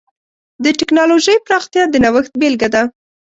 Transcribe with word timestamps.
د 0.63 0.65
ټکنالوجۍ 0.79 1.37
پراختیا 1.45 1.83
د 1.89 1.95
نوښت 2.03 2.33
بېلګه 2.39 2.69
ده. 2.73 2.83